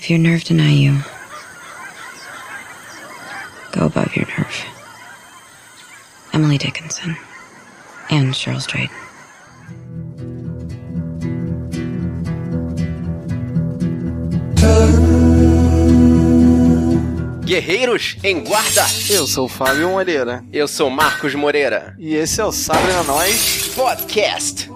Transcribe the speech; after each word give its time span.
If 0.00 0.08
your 0.08 0.18
nerve 0.18 0.44
deny 0.44 0.70
you, 0.70 0.96
go 3.70 3.84
above 3.84 4.16
your 4.16 4.24
nerve. 4.28 4.64
Emily 6.32 6.56
Dickinson 6.56 7.18
and 8.08 8.32
Cheryl 8.32 8.62
Strait. 8.62 8.88
Guerreiros 17.44 18.16
em 18.24 18.42
guarda! 18.42 18.86
Eu 19.10 19.26
sou 19.26 19.44
o 19.44 19.48
Fábio 19.48 19.90
Moreira. 19.90 20.42
Eu 20.50 20.66
sou 20.66 20.88
Marcos 20.88 21.34
Moreira. 21.34 21.94
E 21.98 22.14
esse 22.14 22.40
é 22.40 22.44
o 22.46 22.50
Sabre 22.50 22.90
na 22.90 23.02
Nós 23.02 23.70
Podcast. 23.74 24.70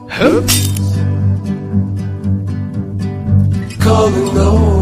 calling 3.84 4.73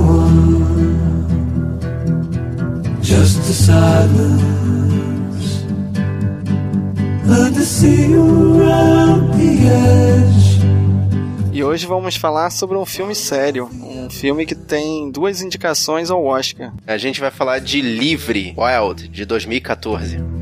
the 3.52 3.59
silence. 3.59 5.42
Around 8.15 9.33
the 9.37 9.52
edge. 9.69 10.62
E 11.52 11.62
hoje 11.62 11.87
vamos 11.87 12.16
falar 12.16 12.51
sobre 12.51 12.78
um 12.78 12.87
filme 12.87 13.15
sério. 13.15 13.69
Um 13.70 14.09
filme 14.09 14.47
que 14.47 14.55
tem 14.55 15.11
duas 15.11 15.42
indicações 15.42 16.11
ao 16.11 16.25
Oscar. 16.25 16.73
A 16.87 16.97
gente 16.97 17.20
vai 17.20 17.30
falar 17.30 17.59
de 17.59 17.83
Livre, 17.83 18.55
Wild, 18.56 19.09
de 19.09 19.25
2014. 19.27 20.41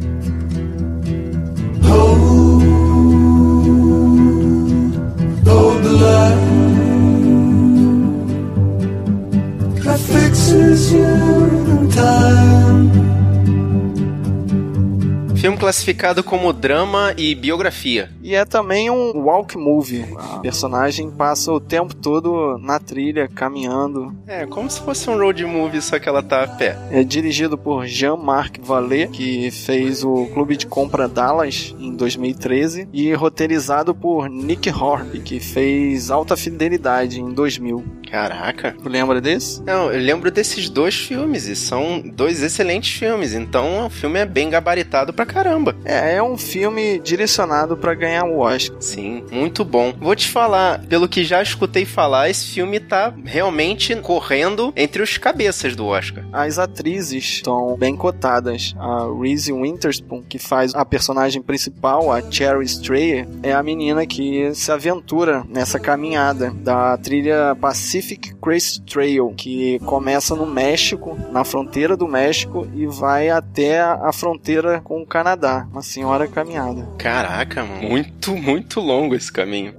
Classificado 15.61 16.25
como 16.25 16.55
drama 16.55 17.12
e 17.19 17.34
biografia. 17.34 18.11
E 18.22 18.34
é 18.34 18.47
também 18.47 18.91
um 18.91 19.12
walk 19.19 19.58
movie. 19.58 20.06
A 20.16 20.39
personagem 20.39 21.11
passa 21.11 21.53
o 21.53 21.61
tempo 21.61 21.94
todo 21.94 22.56
na 22.56 22.78
trilha, 22.80 23.28
caminhando. 23.28 24.16
É, 24.27 24.47
como 24.47 24.70
se 24.70 24.81
fosse 24.81 25.11
um 25.11 25.19
road 25.19 25.44
movie, 25.44 25.83
só 25.83 25.98
que 25.98 26.08
ela 26.08 26.22
tá 26.22 26.44
a 26.44 26.48
pé. 26.48 26.78
É 26.91 27.05
dirigido 27.05 27.58
por 27.58 27.86
Jean-Marc 27.86 28.58
Vallée, 28.62 29.08
que 29.08 29.50
fez 29.50 30.03
o 30.03 30.27
Clube 30.33 30.56
de 30.56 30.66
Compra 30.66 31.06
Dallas 31.06 31.75
em 31.78 31.94
2013, 31.94 32.88
e 32.91 33.12
roteirizado 33.12 33.94
por 33.94 34.31
Nick 34.31 34.70
Horby, 34.70 35.20
que 35.20 35.41
fez 35.41 36.11
Alta 36.11 36.38
Fidelidade 36.38 37.20
em 37.20 37.34
2000. 37.34 37.84
Caraca. 38.11 38.75
Tu 38.83 38.88
lembra 38.88 39.20
desse? 39.20 39.62
Não, 39.62 39.92
eu 39.92 40.00
lembro 40.00 40.31
desses 40.31 40.70
dois 40.70 40.94
filmes 40.94 41.47
e 41.47 41.55
são 41.55 42.03
dois 42.03 42.42
excelentes 42.42 42.98
filmes, 42.98 43.34
então 43.34 43.86
o 43.86 43.91
filme 43.91 44.19
é 44.19 44.25
bem 44.25 44.48
gabaritado 44.48 45.12
pra 45.12 45.27
caramba. 45.27 45.50
É, 45.84 46.17
é 46.17 46.23
um 46.23 46.39
filme 46.39 46.98
direcionado 46.98 47.77
pra 47.77 47.95
ganhar 47.95 48.25
o 48.25 48.39
Oscar. 48.39 48.77
Sim, 48.81 49.25
muito 49.31 49.65
bom. 49.65 49.93
Vou 49.98 50.15
te 50.15 50.29
falar, 50.29 50.81
pelo 50.87 51.09
que 51.09 51.25
já 51.25 51.43
escutei 51.43 51.84
falar, 51.84 52.31
esse 52.31 52.47
filme 52.47 52.79
tá 52.79 53.12
realmente 53.25 53.95
correndo 53.97 54.73
entre 54.77 55.03
os 55.03 55.19
cabeças 55.19 55.75
do 55.75 55.87
Oscar. 55.87 56.25
As 56.33 56.59
atrizes 56.59 57.25
estão 57.25 57.77
bem 57.77 57.97
cotadas. 57.97 58.75
A 58.78 59.06
Reese 59.21 59.53
Witherspoon, 59.53 60.23
que 60.23 60.39
faz 60.39 60.75
a 60.75 60.84
personagem 60.84 61.43
principal, 61.43 62.12
a 62.12 62.23
Cherry 62.31 62.65
Strayer, 62.65 63.27
é 63.43 63.53
a 63.53 63.62
menina 63.62 64.06
que 64.06 64.55
se 64.55 64.71
aventura 64.71 65.45
nessa 65.48 65.78
caminhada 65.78 66.51
da 66.51 66.97
trilha 66.97 67.56
Pacific 67.61 68.34
Crest 68.41 68.83
Trail, 68.84 69.33
que 69.36 69.78
começa 69.80 70.34
no 70.34 70.46
México, 70.46 71.19
na 71.30 71.44
fronteira 71.44 71.96
do 71.96 72.08
México, 72.08 72.66
e 72.74 72.86
vai 72.86 73.28
até 73.28 73.80
a 73.80 74.12
fronteira 74.12 74.80
com 74.80 75.02
o 75.02 75.06
Canadá. 75.06 75.66
Uma 75.70 75.82
senhora 75.82 76.27
caminhada. 76.27 76.88
Caraca, 76.98 77.65
mano, 77.65 77.88
muito, 77.88 78.34
muito 78.37 78.81
longo 78.81 79.15
esse 79.15 79.32
caminho. 79.32 79.75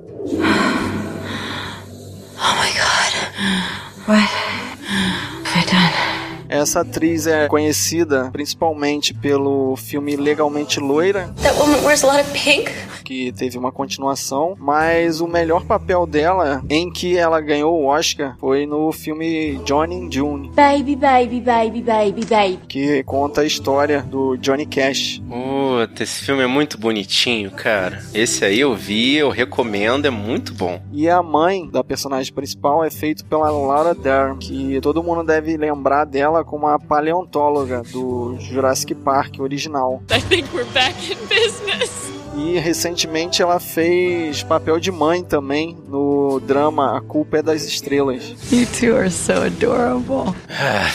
Oh 2.44 2.56
my 2.56 2.72
god. 2.74 3.14
What? 4.08 4.51
Essa 6.62 6.82
atriz 6.82 7.26
é 7.26 7.48
conhecida 7.48 8.30
principalmente 8.32 9.14
pelo 9.16 9.76
filme 9.76 10.16
Legalmente 10.16 10.80
Loira, 10.80 11.34
That 11.42 11.58
woman 11.58 11.82
wears 11.84 12.04
a 12.04 12.08
lot 12.08 12.22
of 12.22 12.32
pink. 12.32 12.72
que 13.04 13.32
teve 13.32 13.58
uma 13.58 13.72
continuação, 13.72 14.56
mas 14.60 15.20
o 15.22 15.28
melhor 15.28 15.64
papel 15.66 16.06
dela 16.06 16.64
em 16.70 16.92
que 16.92 17.18
ela 17.18 17.42
ganhou 17.42 17.82
o 17.82 17.86
Oscar 17.88 18.38
foi 18.40 18.66
no 18.68 18.92
filme 18.92 19.60
Johnny 19.66 19.96
and 20.06 20.12
June, 20.12 20.52
Baby, 20.56 20.96
baby, 20.96 21.42
baby, 21.42 21.82
baby, 21.82 22.26
baby. 22.26 22.60
que 22.68 23.04
conta 23.04 23.42
a 23.42 23.46
história 23.46 24.02
do 24.04 24.38
Johnny 24.38 24.66
Cash. 24.68 25.20
Puta, 25.28 26.04
esse 26.04 26.24
filme 26.24 26.44
é 26.44 26.48
muito 26.48 26.78
bonitinho, 26.78 27.50
cara. 27.52 28.04
Esse 28.14 28.46
aí 28.46 28.60
eu 28.60 28.76
vi, 28.76 29.16
eu 29.16 29.30
recomendo, 29.30 30.06
é 30.06 30.10
muito 30.12 30.54
bom. 30.54 30.80
E 30.94 31.10
a 31.10 31.24
mãe 31.24 31.68
da 31.68 31.84
personagem 31.84 32.32
principal 32.32 32.84
é 32.84 32.90
feita 32.92 33.24
pela 33.24 33.50
Laura 33.50 33.96
Dern, 33.96 34.38
que 34.38 34.80
todo 34.80 35.04
mundo 35.04 35.24
deve 35.24 35.58
lembrar 35.58 36.06
dela 36.06 36.44
como 36.52 36.68
a 36.68 36.78
paleontóloga 36.78 37.82
do 37.82 38.36
Jurassic 38.38 38.94
Park 38.94 39.40
original. 39.40 40.04
I 40.12 40.20
think 40.20 40.54
we're 40.54 40.70
back 40.74 40.94
in 41.10 41.16
business. 41.28 42.12
E 42.36 42.60
recentemente 42.60 43.42
ela 43.42 43.58
fez 43.58 44.44
papel 44.44 44.78
de 44.78 44.92
mãe 44.92 45.24
também 45.24 45.78
no 45.88 46.42
drama 46.42 46.98
A 46.98 47.02
Culpa 47.02 47.38
é 47.38 47.42
das 47.42 47.64
Estrelas. 47.64 48.36
You 48.52 48.68
two 48.68 48.98
are 48.98 49.10
so 49.10 49.32
adorable. 49.44 50.36
Ah, 50.50 50.90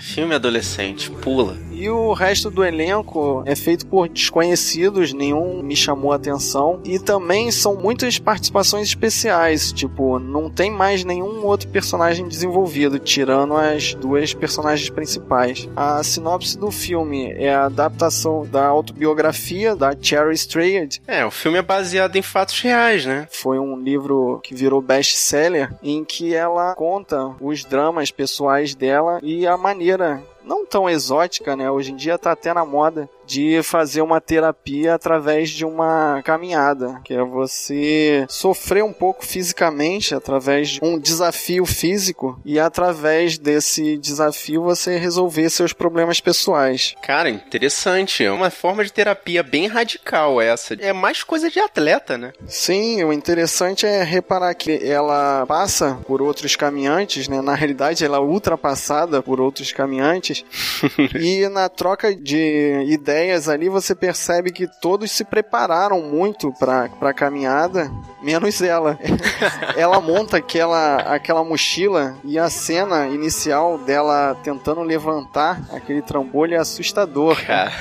filme 0.00 0.34
adolescente, 0.34 1.08
pula. 1.08 1.56
E 1.76 1.90
o 1.90 2.14
resto 2.14 2.50
do 2.50 2.64
elenco 2.64 3.42
é 3.44 3.54
feito 3.54 3.86
por 3.86 4.08
desconhecidos, 4.08 5.12
nenhum 5.12 5.62
me 5.62 5.76
chamou 5.76 6.10
a 6.10 6.16
atenção. 6.16 6.80
E 6.86 6.98
também 6.98 7.50
são 7.50 7.76
muitas 7.76 8.18
participações 8.18 8.88
especiais, 8.88 9.72
tipo, 9.72 10.18
não 10.18 10.48
tem 10.48 10.70
mais 10.70 11.04
nenhum 11.04 11.44
outro 11.44 11.68
personagem 11.68 12.26
desenvolvido, 12.26 12.98
tirando 12.98 13.54
as 13.54 13.92
duas 13.92 14.32
personagens 14.32 14.88
principais. 14.88 15.68
A 15.76 16.02
sinopse 16.02 16.58
do 16.58 16.70
filme 16.70 17.30
é 17.32 17.54
a 17.54 17.66
adaptação 17.66 18.46
da 18.46 18.66
autobiografia 18.66 19.76
da 19.76 19.94
Cherry 20.00 20.34
Strayed. 20.34 21.02
É, 21.06 21.26
o 21.26 21.30
filme 21.30 21.58
é 21.58 21.62
baseado 21.62 22.16
em 22.16 22.22
fatos 22.22 22.58
reais, 22.58 23.04
né? 23.04 23.28
Foi 23.30 23.58
um 23.58 23.78
livro 23.78 24.40
que 24.42 24.54
virou 24.54 24.80
best-seller, 24.80 25.70
em 25.82 26.02
que 26.02 26.34
ela 26.34 26.74
conta 26.74 27.34
os 27.38 27.66
dramas 27.66 28.10
pessoais 28.10 28.74
dela 28.74 29.20
e 29.22 29.46
a 29.46 29.58
maneira 29.58 30.22
não 30.46 30.64
tão 30.64 30.88
exótica, 30.88 31.56
né? 31.56 31.70
Hoje 31.70 31.92
em 31.92 31.96
dia 31.96 32.16
tá 32.16 32.32
até 32.32 32.54
na 32.54 32.64
moda 32.64 33.10
de 33.26 33.62
fazer 33.62 34.00
uma 34.02 34.20
terapia 34.20 34.94
através 34.94 35.50
de 35.50 35.64
uma 35.64 36.22
caminhada, 36.22 37.00
que 37.04 37.12
é 37.12 37.22
você 37.24 38.24
sofrer 38.28 38.84
um 38.84 38.92
pouco 38.92 39.24
fisicamente 39.24 40.14
através 40.14 40.68
de 40.68 40.80
um 40.82 40.98
desafio 40.98 41.66
físico 41.66 42.40
e 42.44 42.58
através 42.58 43.36
desse 43.36 43.98
desafio 43.98 44.62
você 44.62 44.96
resolver 44.96 45.50
seus 45.50 45.72
problemas 45.72 46.20
pessoais. 46.20 46.94
Cara, 47.02 47.28
interessante. 47.28 48.24
É 48.24 48.30
uma 48.30 48.50
forma 48.50 48.84
de 48.84 48.92
terapia 48.92 49.42
bem 49.42 49.66
radical 49.66 50.40
essa. 50.40 50.74
É 50.74 50.92
mais 50.92 51.22
coisa 51.22 51.50
de 51.50 51.58
atleta, 51.58 52.16
né? 52.16 52.32
Sim, 52.46 53.02
o 53.04 53.12
interessante 53.12 53.86
é 53.86 54.02
reparar 54.02 54.54
que 54.54 54.80
ela 54.84 55.44
passa 55.46 55.98
por 56.06 56.22
outros 56.22 56.54
caminhantes, 56.54 57.28
né? 57.28 57.40
Na 57.40 57.54
realidade, 57.54 58.04
ela 58.04 58.18
é 58.18 58.20
ultrapassada 58.20 59.22
por 59.22 59.40
outros 59.40 59.72
caminhantes. 59.72 60.44
e 61.18 61.48
na 61.48 61.68
troca 61.68 62.14
de 62.14 62.84
ideias 62.86 63.15
ali, 63.48 63.68
você 63.68 63.94
percebe 63.94 64.52
que 64.52 64.66
todos 64.80 65.10
se 65.10 65.24
prepararam 65.24 66.00
muito 66.02 66.52
para 66.58 66.88
a 67.00 67.12
caminhada, 67.14 67.90
menos 68.22 68.60
ela. 68.62 68.98
ela 69.76 70.00
monta 70.00 70.36
aquela, 70.36 70.96
aquela 70.96 71.42
mochila 71.44 72.16
e 72.24 72.38
a 72.38 72.50
cena 72.50 73.06
inicial 73.08 73.78
dela 73.78 74.36
tentando 74.42 74.82
levantar 74.82 75.60
aquele 75.72 76.02
trambolho 76.02 76.54
é 76.54 76.58
assustador. 76.58 77.36
Cara, 77.46 77.72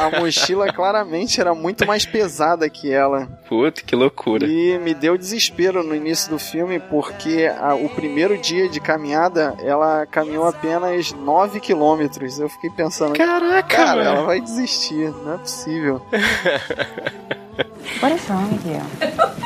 A 0.00 0.20
mochila 0.20 0.72
claramente 0.72 1.40
era 1.40 1.54
muito 1.54 1.86
mais 1.86 2.04
pesada 2.04 2.68
que 2.68 2.90
ela. 2.92 3.26
puta, 3.48 3.82
que 3.82 3.94
loucura. 3.94 4.46
E 4.46 4.78
me 4.78 4.94
deu 4.94 5.16
desespero 5.16 5.82
no 5.82 5.94
início 5.94 6.30
do 6.30 6.38
filme, 6.38 6.78
porque 6.80 7.50
a- 7.60 7.74
o 7.74 7.88
primeiro 7.88 8.36
dia 8.38 8.68
de 8.68 8.80
caminhada, 8.80 9.54
ela 9.62 10.06
caminhou 10.06 10.46
apenas 10.46 11.12
9 11.12 11.60
quilômetros. 11.60 12.38
Eu 12.38 12.48
fiquei 12.48 12.70
pensando, 12.70 13.14
Caraca, 13.16 13.62
cara, 13.76 14.04
mano. 14.04 14.16
ela 14.16 14.26
vai 14.26 14.40
desistir, 14.56 15.10
não 15.10 15.34
é 15.34 15.38
possível. 15.38 16.00
What 18.00 18.12
is 18.14 18.28
wrong 18.28 18.50
with 18.52 18.66
you? 18.66 18.82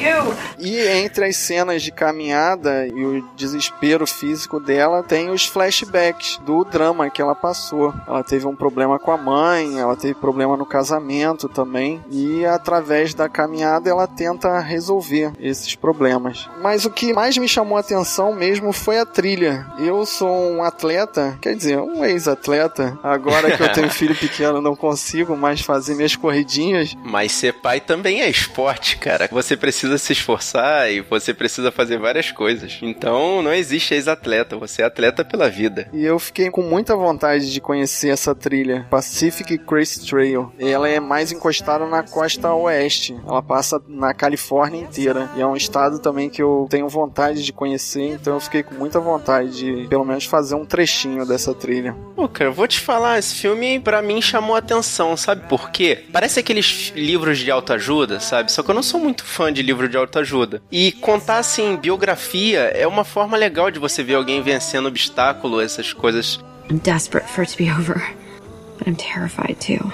You! 0.00 0.34
E 0.58 0.78
entre 0.78 1.24
as 1.24 1.36
cenas 1.36 1.82
de 1.82 1.90
caminhada 1.90 2.86
e 2.86 3.04
o 3.04 3.22
desespero 3.34 4.06
físico 4.06 4.60
dela, 4.60 5.02
tem 5.02 5.30
os 5.30 5.46
flashbacks 5.46 6.38
do 6.44 6.64
drama 6.64 7.08
que 7.10 7.20
ela 7.20 7.34
passou. 7.34 7.94
Ela 8.06 8.22
teve 8.22 8.46
um 8.46 8.54
problema 8.54 8.98
com 8.98 9.10
a 9.10 9.16
mãe, 9.16 9.78
ela 9.78 9.96
teve 9.96 10.14
problema 10.14 10.56
no 10.56 10.66
casamento 10.66 11.48
também, 11.48 12.02
e 12.10 12.44
através 12.44 13.14
da 13.14 13.28
caminhada 13.28 13.88
ela 13.88 14.06
tenta 14.06 14.58
resolver 14.60 15.32
esses 15.40 15.74
problemas. 15.74 16.48
Mas 16.60 16.84
o 16.84 16.90
que 16.90 17.12
mais 17.12 17.36
me 17.38 17.48
chamou 17.48 17.76
a 17.76 17.80
atenção 17.80 18.34
mesmo 18.34 18.72
foi 18.72 18.98
a 18.98 19.06
trilha. 19.06 19.66
Eu 19.78 20.04
sou 20.04 20.30
um 20.30 20.62
atleta, 20.62 21.38
quer 21.40 21.54
dizer, 21.54 21.78
um 21.78 22.04
ex-atleta. 22.04 22.98
Agora 23.02 23.56
que 23.56 23.62
eu 23.62 23.72
tenho 23.72 23.90
filho 23.90 24.14
pequeno, 24.14 24.60
não 24.60 24.76
consigo 24.76 25.36
mais 25.36 25.60
fazer 25.60 25.94
minhas 25.94 26.16
corridinhas. 26.16 26.94
Mas 27.02 27.32
ser 27.32 27.54
pai 27.54 27.80
também 27.80 28.20
é 28.20 28.28
esporte, 28.28 28.98
cara. 28.98 29.28
Você 29.32 29.56
precisa 29.56 29.89
se 29.98 30.12
esforçar 30.12 30.90
e 30.90 31.00
você 31.00 31.32
precisa 31.32 31.70
fazer 31.70 31.98
várias 31.98 32.30
coisas. 32.30 32.78
Então 32.82 33.42
não 33.42 33.52
existe 33.52 33.94
ex-atleta, 33.94 34.56
você 34.56 34.82
é 34.82 34.84
atleta 34.84 35.24
pela 35.24 35.48
vida. 35.48 35.88
E 35.92 36.04
eu 36.04 36.18
fiquei 36.18 36.50
com 36.50 36.62
muita 36.62 36.96
vontade 36.96 37.52
de 37.52 37.60
conhecer 37.60 38.08
essa 38.08 38.34
trilha, 38.34 38.86
Pacific 38.90 39.58
Crest 39.58 40.08
Trail. 40.08 40.52
Ela 40.58 40.88
é 40.88 41.00
mais 41.00 41.32
encostada 41.32 41.86
na 41.86 42.02
costa 42.02 42.52
oeste. 42.52 43.16
Ela 43.26 43.42
passa 43.42 43.80
na 43.88 44.12
Califórnia 44.14 44.80
inteira. 44.80 45.30
E 45.36 45.40
é 45.40 45.46
um 45.46 45.56
estado 45.56 45.98
também 45.98 46.28
que 46.28 46.42
eu 46.42 46.66
tenho 46.70 46.88
vontade 46.88 47.42
de 47.42 47.52
conhecer, 47.52 48.02
então 48.02 48.34
eu 48.34 48.40
fiquei 48.40 48.62
com 48.62 48.74
muita 48.74 49.00
vontade 49.00 49.56
de 49.56 49.88
pelo 49.88 50.04
menos 50.04 50.24
fazer 50.24 50.54
um 50.54 50.64
trechinho 50.64 51.26
dessa 51.26 51.54
trilha. 51.54 51.94
Pô, 52.14 52.28
cara, 52.28 52.50
eu 52.50 52.54
vou 52.54 52.66
te 52.66 52.80
falar, 52.80 53.18
esse 53.18 53.34
filme 53.34 53.80
pra 53.80 54.02
mim 54.02 54.20
chamou 54.20 54.56
atenção, 54.56 55.16
sabe 55.16 55.48
por 55.48 55.70
quê? 55.70 56.04
Parece 56.12 56.40
aqueles 56.40 56.92
livros 56.94 57.38
de 57.38 57.50
autoajuda, 57.50 58.20
sabe? 58.20 58.52
Só 58.52 58.62
que 58.62 58.70
eu 58.70 58.74
não 58.74 58.82
sou 58.82 59.00
muito 59.00 59.24
fã 59.24 59.52
de 59.52 59.62
livro 59.80 59.88
de 59.88 59.96
autoajuda. 59.96 60.62
E 60.70 60.92
contar, 60.92 61.38
assim, 61.38 61.76
biografia 61.76 62.60
é 62.74 62.86
uma 62.86 63.04
forma 63.04 63.36
legal 63.36 63.70
de 63.70 63.78
você 63.78 64.02
ver 64.02 64.14
alguém 64.14 64.42
vencendo 64.42 64.86
obstáculo, 64.86 65.60
essas 65.60 65.92
coisas. 65.92 66.38
I'm 66.70 66.78
desperate 66.78 67.28
for 67.28 67.42
it 67.42 67.52
to 67.52 67.58
be 67.58 67.70
over, 67.70 68.14
but 68.78 68.86
I'm 68.86 68.94
terrified 68.94 69.56
too. 69.56 69.92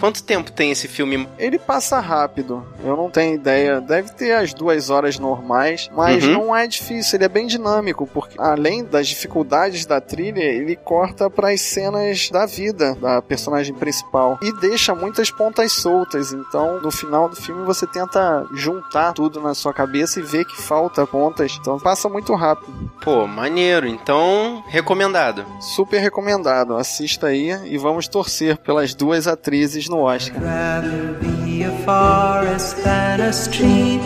Quanto 0.00 0.22
tempo 0.22 0.50
tem 0.50 0.70
esse 0.70 0.88
filme? 0.88 1.28
Ele 1.38 1.58
passa 1.58 2.00
rápido, 2.00 2.66
eu 2.82 2.96
não 2.96 3.10
tenho 3.10 3.34
ideia. 3.34 3.80
Deve 3.80 4.10
ter 4.12 4.32
as 4.32 4.54
duas 4.54 4.88
horas 4.90 5.18
normais, 5.18 5.90
mas 5.94 6.24
Uhum. 6.24 6.32
não 6.32 6.56
é 6.56 6.66
difícil, 6.66 7.16
ele 7.18 7.24
é 7.26 7.28
bem 7.28 7.46
dinâmico, 7.46 8.06
porque 8.06 8.34
além 8.38 8.82
das 8.82 9.08
dificuldades 9.08 9.84
da 9.84 10.00
trilha, 10.00 10.40
ele 10.42 10.74
corta 10.74 11.28
para 11.28 11.50
as 11.50 11.60
cenas 11.60 12.30
da 12.30 12.46
vida 12.46 12.94
da 12.94 13.20
personagem 13.20 13.74
principal 13.74 14.38
e 14.42 14.52
deixa 14.58 14.94
muitas 14.94 15.30
pontas 15.30 15.72
soltas. 15.72 16.32
Então, 16.32 16.80
no 16.80 16.90
final 16.90 17.28
do 17.28 17.36
filme, 17.36 17.64
você 17.66 17.86
tenta 17.86 18.46
juntar 18.54 19.12
tudo 19.12 19.40
na 19.40 19.54
sua 19.54 19.74
cabeça 19.74 20.18
e 20.18 20.22
ver 20.22 20.44
que 20.46 20.56
falta 20.60 21.06
pontas. 21.06 21.58
Então, 21.60 21.78
passa 21.78 22.08
muito 22.08 22.34
rápido. 22.34 22.90
Pô, 23.02 23.26
maneiro. 23.26 23.86
Então, 23.86 24.64
recomendado. 24.66 25.44
Super 25.60 25.98
recomendado. 26.00 26.74
Assista 26.76 27.26
aí 27.26 27.50
e 27.66 27.76
vamos 27.76 28.08
torcer 28.08 28.56
pelas 28.58 28.94
duas 28.94 29.26
atrizes 29.26 29.89
no 29.90 30.06
Oscar. 30.06 30.38
rather 30.40 31.14
be 31.14 31.64
a 31.64 31.70
forest 31.84 32.76
than 32.84 33.20
a 33.20 33.32
street. 33.32 34.00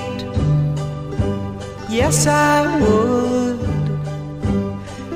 Yes, 1.90 2.26
I 2.26 2.78
would. 2.80 3.60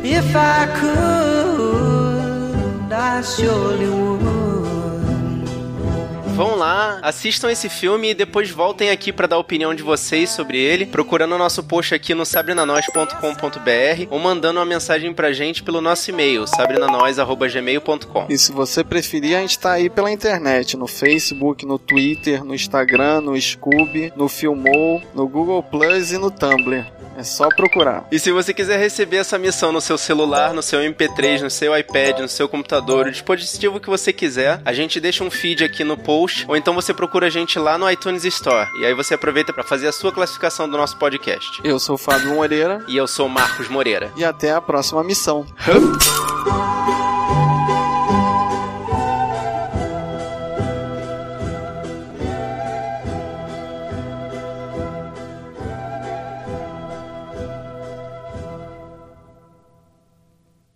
If 0.04 0.36
I 0.36 0.66
could, 0.78 2.12
I 2.92 3.22
surely 3.22 3.88
would. 3.88 4.47
Assistam 7.08 7.50
esse 7.50 7.70
filme 7.70 8.10
e 8.10 8.14
depois 8.14 8.50
voltem 8.50 8.90
aqui 8.90 9.10
pra 9.10 9.26
dar 9.26 9.36
a 9.36 9.38
opinião 9.38 9.74
de 9.74 9.82
vocês 9.82 10.28
sobre 10.28 10.58
ele, 10.58 10.84
procurando 10.84 11.34
o 11.34 11.38
nosso 11.38 11.64
post 11.64 11.94
aqui 11.94 12.14
no 12.14 12.26
sabrinanois.com.br 12.26 14.06
ou 14.10 14.18
mandando 14.18 14.60
uma 14.60 14.66
mensagem 14.66 15.14
pra 15.14 15.32
gente 15.32 15.62
pelo 15.62 15.80
nosso 15.80 16.10
e-mail, 16.10 16.46
sabrinanois.gmail.com. 16.46 18.26
E 18.28 18.36
se 18.36 18.52
você 18.52 18.84
preferir, 18.84 19.38
a 19.38 19.40
gente 19.40 19.58
tá 19.58 19.72
aí 19.72 19.88
pela 19.88 20.12
internet, 20.12 20.76
no 20.76 20.86
Facebook, 20.86 21.64
no 21.64 21.78
Twitter, 21.78 22.44
no 22.44 22.54
Instagram, 22.54 23.22
no 23.22 23.40
Scoob, 23.40 24.12
no 24.14 24.28
Filmou, 24.28 25.00
no 25.14 25.26
Google 25.26 25.62
Plus 25.62 26.12
e 26.12 26.18
no 26.18 26.30
Tumblr. 26.30 26.84
É 27.18 27.24
só 27.24 27.48
procurar. 27.48 28.06
E 28.12 28.18
se 28.18 28.30
você 28.30 28.54
quiser 28.54 28.78
receber 28.78 29.16
essa 29.16 29.36
missão 29.38 29.72
no 29.72 29.80
seu 29.80 29.98
celular, 29.98 30.54
no 30.54 30.62
seu 30.62 30.78
MP3, 30.80 31.42
no 31.42 31.50
seu 31.50 31.76
iPad, 31.76 32.20
no 32.20 32.28
seu 32.28 32.48
computador, 32.48 33.06
o 33.08 33.10
dispositivo 33.10 33.80
que 33.80 33.90
você 33.90 34.12
quiser, 34.12 34.62
a 34.64 34.72
gente 34.72 35.00
deixa 35.00 35.24
um 35.24 35.30
feed 35.30 35.64
aqui 35.64 35.82
no 35.82 35.96
post, 35.96 36.44
ou 36.48 36.56
então 36.56 36.72
você 36.74 36.94
procura 36.94 37.26
a 37.26 37.30
gente 37.30 37.58
lá 37.58 37.76
no 37.76 37.90
iTunes 37.90 38.24
Store. 38.24 38.68
E 38.80 38.86
aí 38.86 38.94
você 38.94 39.14
aproveita 39.14 39.52
pra 39.52 39.64
fazer 39.64 39.88
a 39.88 39.92
sua 39.92 40.12
classificação 40.12 40.68
do 40.68 40.76
nosso 40.76 40.96
podcast. 40.96 41.60
Eu 41.64 41.78
sou 41.80 41.96
o 41.96 41.98
Fábio 41.98 42.34
Moreira 42.34 42.84
E 42.86 42.96
eu 42.96 43.08
sou 43.08 43.26
o 43.26 43.30
Marcos 43.30 43.68
Moreira. 43.68 44.12
e 44.16 44.24
até 44.24 44.52
a 44.52 44.60
próxima 44.60 45.02
missão. 45.02 45.44